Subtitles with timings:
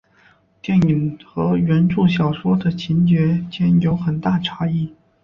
[0.63, 4.91] 电影和原着小说的故事情节间有很大差异。